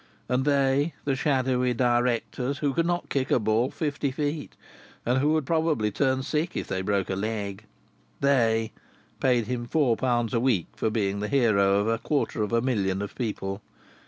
[0.27, 4.55] And "they" the shadowy directors, who could not kick a ball fifty feet
[5.05, 7.65] and who would probably turn sick if they broke a leg
[8.19, 8.71] "they"
[9.19, 12.61] paid him four pounds a week for being the hero of a quarter of a
[12.63, 13.61] million of people!